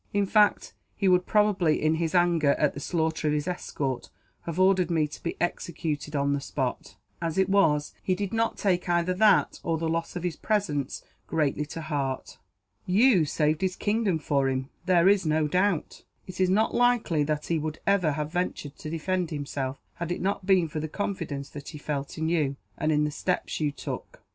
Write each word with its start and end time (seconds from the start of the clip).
In 0.13 0.25
fact, 0.25 0.73
he 0.95 1.07
would 1.07 1.27
probably, 1.27 1.79
in 1.79 1.93
his 2.01 2.15
anger 2.15 2.55
at 2.57 2.73
the 2.73 2.79
slaughter 2.79 3.27
of 3.27 3.35
his 3.35 3.47
escort, 3.47 4.09
have 4.47 4.59
ordered 4.59 4.89
me 4.89 5.07
to 5.07 5.21
be 5.21 5.37
executed 5.39 6.15
on 6.15 6.33
the 6.33 6.41
spot. 6.41 6.95
As 7.21 7.37
it 7.37 7.49
was, 7.49 7.93
he 8.01 8.15
did 8.15 8.33
not 8.33 8.57
take 8.57 8.89
either 8.89 9.13
that, 9.13 9.59
or 9.61 9.77
the 9.77 9.87
loss 9.87 10.15
of 10.15 10.23
his 10.23 10.35
presents, 10.35 11.03
greatly 11.27 11.67
to 11.67 11.81
heart." 11.81 12.39
"You 12.87 13.25
saved 13.25 13.61
his 13.61 13.75
kingdom 13.75 14.17
for 14.17 14.49
him, 14.49 14.71
there 14.87 15.07
is 15.07 15.23
no 15.23 15.47
doubt. 15.47 16.03
It 16.25 16.41
is 16.41 16.49
not 16.49 16.73
likely 16.73 17.21
that 17.25 17.45
he 17.45 17.59
would 17.59 17.79
ever 17.85 18.13
have 18.13 18.33
ventured 18.33 18.77
to 18.79 18.89
defend 18.89 19.29
himself, 19.29 19.83
had 19.97 20.11
it 20.11 20.19
not 20.19 20.47
been 20.47 20.67
for 20.67 20.79
the 20.79 20.87
confidence 20.89 21.47
that 21.49 21.69
he 21.69 21.77
felt 21.77 22.17
in 22.17 22.27
you, 22.27 22.55
and 22.75 22.91
in 22.91 23.03
the 23.03 23.11
steps 23.11 23.59
you 23.59 23.71
took." 23.71 24.19